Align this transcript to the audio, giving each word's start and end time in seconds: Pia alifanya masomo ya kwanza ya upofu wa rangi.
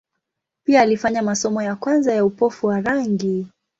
Pia 0.63 0.81
alifanya 0.81 1.21
masomo 1.21 1.61
ya 1.61 1.75
kwanza 1.75 2.13
ya 2.15 2.25
upofu 2.25 2.67
wa 2.67 2.81
rangi. 2.81 3.47